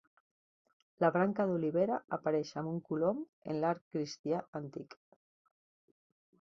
[1.03, 3.21] La branca d'olivera apareix amb un colom
[3.53, 5.01] en l'art cristià antic.